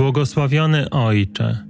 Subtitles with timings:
[0.00, 1.64] Błogosławiony Ojcze,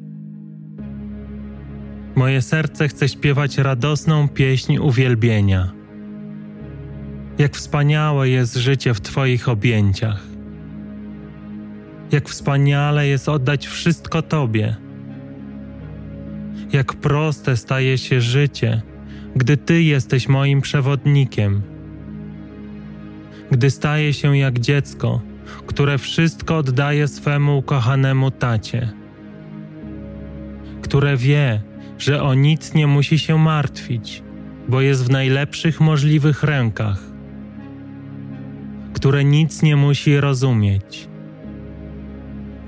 [2.15, 5.73] moje serce chce śpiewać radosną pieśń uwielbienia.
[7.39, 10.27] Jak wspaniałe jest życie w Twoich objęciach.
[12.13, 14.77] Jak wspaniale jest oddać wszystko Tobie.
[16.73, 18.83] Jak proste staje się życie,
[19.37, 21.63] gdy Ty jesteś moim przewodnikiem.
[23.51, 25.21] Gdy staje się jak dziecko,
[25.67, 28.93] które wszystko oddaje swemu ukochanemu tacie,
[30.83, 31.63] które wie,
[31.99, 34.23] że o nic nie musi się martwić,
[34.69, 36.99] bo jest w najlepszych możliwych rękach,
[38.93, 41.09] które nic nie musi rozumieć,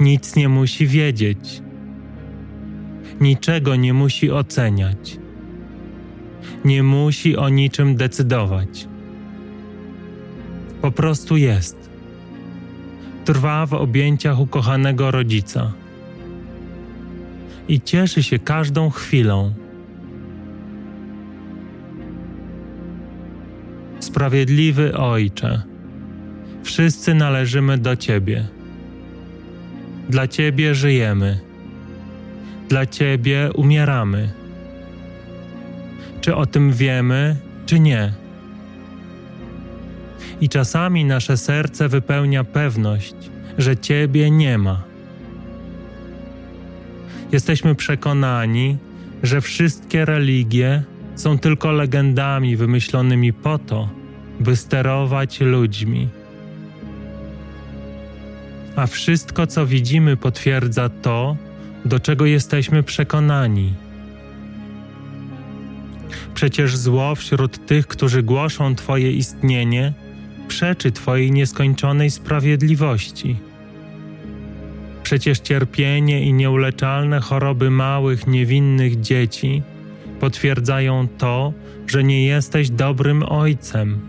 [0.00, 1.62] nic nie musi wiedzieć,
[3.20, 5.18] niczego nie musi oceniać,
[6.64, 8.88] nie musi o niczym decydować.
[10.82, 11.81] Po prostu jest.
[13.24, 15.72] Trwa w objęciach ukochanego rodzica
[17.68, 19.52] i cieszy się każdą chwilą.
[24.00, 25.62] Sprawiedliwy Ojcze,
[26.62, 28.48] wszyscy należymy do Ciebie.
[30.08, 31.40] Dla Ciebie żyjemy,
[32.68, 34.32] dla Ciebie umieramy.
[36.20, 37.36] Czy o tym wiemy,
[37.66, 38.21] czy nie?
[40.40, 43.14] I czasami nasze serce wypełnia pewność,
[43.58, 44.92] że Ciebie nie ma
[47.32, 48.76] Jesteśmy przekonani,
[49.22, 50.82] że wszystkie religie
[51.14, 53.88] są tylko legendami wymyślonymi po to,
[54.40, 56.08] by sterować ludźmi.
[58.76, 61.36] A wszystko, co widzimy, potwierdza to,
[61.84, 63.74] do czego jesteśmy przekonani.
[66.34, 69.92] Przecież zło wśród tych, którzy głoszą Twoje istnienie,
[70.48, 73.36] przeczy Twojej nieskończonej sprawiedliwości.
[75.02, 79.62] Przecież cierpienie i nieuleczalne choroby małych, niewinnych dzieci
[80.20, 81.52] potwierdzają to,
[81.86, 84.00] że nie jesteś dobrym ojcem.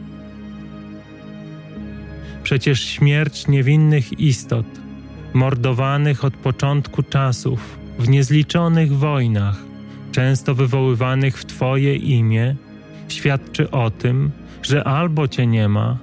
[2.43, 4.65] Przecież śmierć niewinnych istot,
[5.33, 9.57] mordowanych od początku czasów, w niezliczonych wojnach,
[10.11, 12.55] często wywoływanych w Twoje imię,
[13.07, 14.31] świadczy o tym,
[14.63, 15.97] że albo Cię nie ma,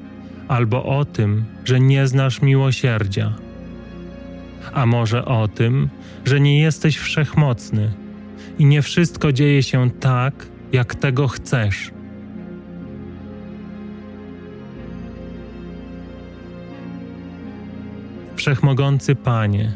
[0.51, 3.33] albo o tym, że nie znasz miłosierdzia
[4.73, 5.89] a może o tym,
[6.25, 7.93] że nie jesteś wszechmocny
[8.59, 11.91] i nie wszystko dzieje się tak, jak tego chcesz.
[18.37, 19.75] Wszechmogący Panie,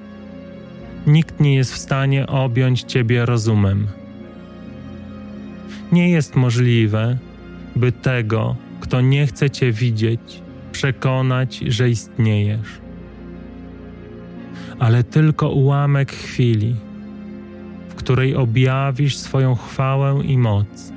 [1.06, 3.86] nikt nie jest w stanie objąć Ciebie rozumem.
[5.92, 7.18] Nie jest możliwe,
[7.76, 10.44] by tego, kto nie chce Cię widzieć,
[10.74, 12.68] przekonać, że istniejesz.
[14.78, 16.76] Ale tylko ułamek chwili,
[17.88, 20.92] w której objawisz swoją chwałę i moc,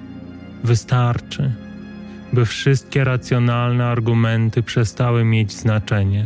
[0.64, 1.52] wystarczy,
[2.34, 6.26] by wszystkie racjonalne argumenty przestały mieć znaczenie.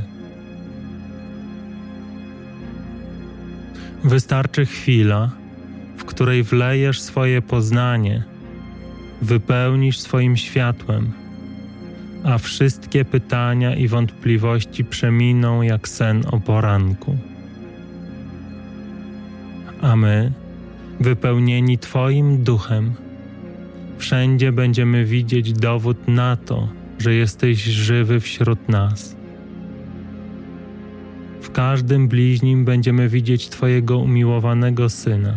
[4.04, 5.32] Wystarczy chwila,
[5.98, 8.24] w której wlejesz swoje poznanie,
[9.22, 11.12] wypełnisz swoim światłem,
[12.24, 17.18] a wszystkie pytania i wątpliwości przeminą jak sen o poranku
[19.82, 20.32] a my,
[21.00, 22.94] wypełnieni Twoim duchem,
[23.98, 26.68] wszędzie będziemy widzieć dowód na to,
[27.00, 29.16] że jesteś żywy wśród nas.
[31.42, 35.34] W każdym bliźnim będziemy widzieć Twojego umiłowanego Syna,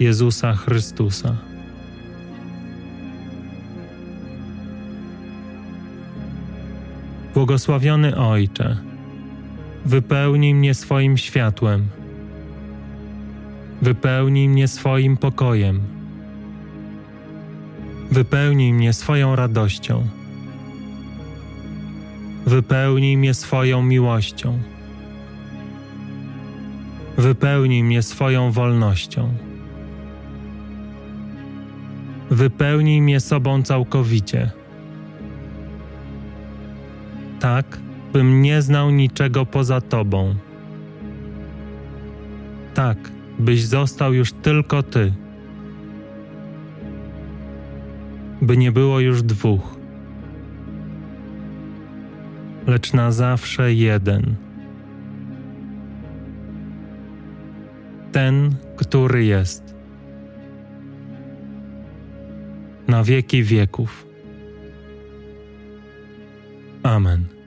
[0.00, 1.36] Jezusa Chrystusa.
[7.42, 8.76] Błogosławiony Ojcze,
[9.84, 11.88] wypełnij mnie swoim światłem
[13.82, 15.80] Wypełnij mnie swoim pokojem.
[18.10, 20.06] Wypełnij mnie swoją radością.
[22.46, 24.58] Wypełnij mnie swoją miłością.
[27.18, 29.34] Wypełnij mnie swoją wolnością.
[32.30, 34.61] Wypełnij mnie sobą całkowicie.
[37.42, 37.78] Tak,
[38.12, 40.34] bym nie znał niczego poza Tobą.
[42.74, 42.98] Tak,
[43.38, 45.12] byś został już tylko Ty,
[48.42, 49.76] by nie było już dwóch,
[52.66, 54.34] lecz na zawsze jeden.
[58.12, 59.74] Ten, który jest
[62.88, 64.11] na wieki wieków.
[66.84, 67.41] Amen.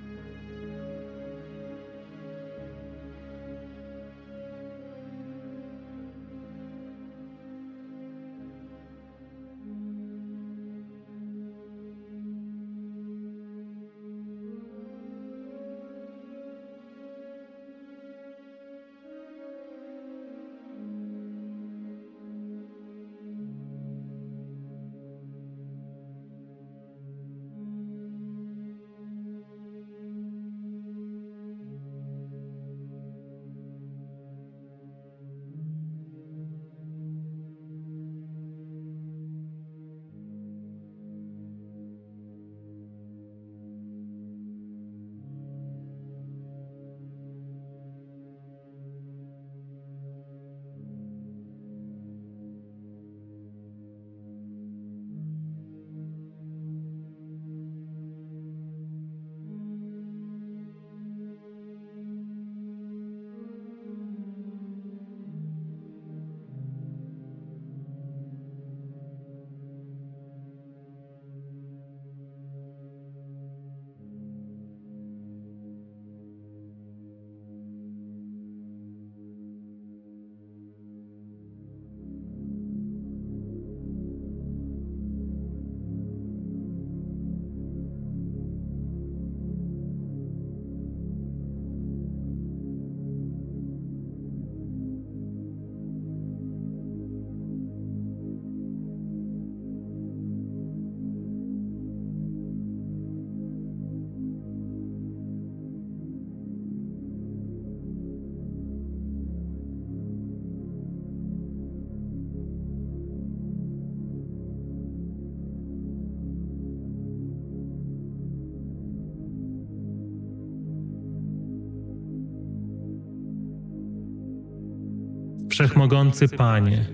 [125.56, 126.86] Wszechmogący Panie,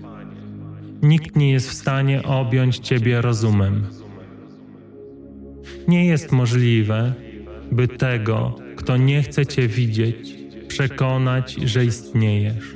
[1.02, 3.86] nikt nie jest w stanie objąć Ciebie rozumem.
[5.88, 7.12] Nie jest możliwe,
[7.72, 10.38] by tego, kto nie chce Cię widzieć,
[10.68, 12.74] przekonać, że istniejesz.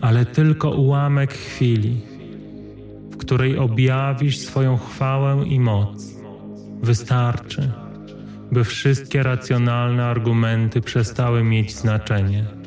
[0.00, 1.96] Ale tylko ułamek chwili,
[3.10, 6.14] w której objawisz swoją chwałę i moc,
[6.82, 7.72] wystarczy,
[8.52, 12.57] by wszystkie racjonalne argumenty przestały mieć znaczenie.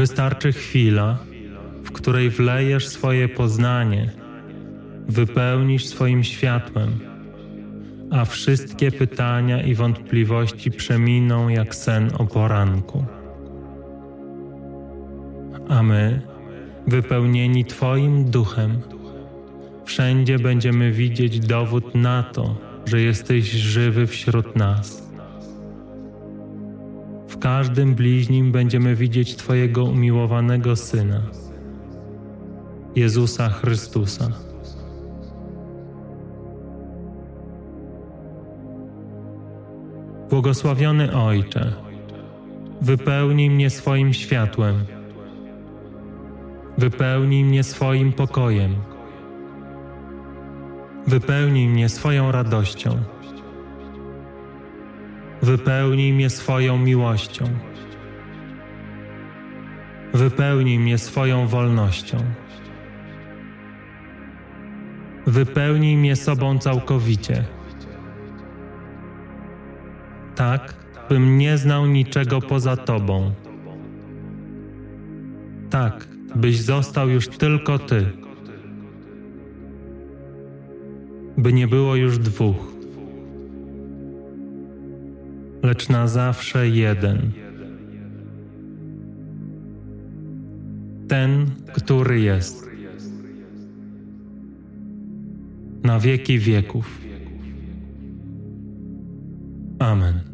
[0.00, 1.18] Wystarczy chwila,
[1.84, 4.10] w której wlejesz swoje poznanie,
[5.08, 6.98] wypełnisz swoim światłem,
[8.10, 13.04] a wszystkie pytania i wątpliwości przeminą jak sen o poranku.
[15.68, 16.20] A my,
[16.86, 18.80] wypełnieni Twoim duchem,
[19.84, 25.09] wszędzie będziemy widzieć dowód na to, że jesteś żywy wśród nas
[27.40, 31.22] każdym bliźnim będziemy widzieć Twojego umiłowanego Syna,
[32.96, 34.32] Jezusa Chrystusa.
[40.30, 41.72] Błogosławiony Ojcze,
[42.80, 44.84] wypełnij mnie swoim światłem,
[46.78, 48.74] wypełnij mnie swoim pokojem,
[51.06, 52.96] wypełnij mnie swoją radością.
[55.42, 57.44] Wypełnij mnie swoją miłością.
[60.14, 62.18] Wypełnij mnie swoją wolnością.
[65.26, 67.44] Wypełnij mnie sobą całkowicie.
[70.34, 70.74] Tak,
[71.08, 73.32] bym nie znał niczego poza Tobą.
[75.70, 78.12] Tak, byś został już tylko Ty.
[81.36, 82.69] By nie było już dwóch
[85.70, 87.32] lecz na zawsze jeden.
[91.08, 92.70] Ten, który jest
[95.82, 97.00] na wieki wieków.
[99.78, 100.29] Amen.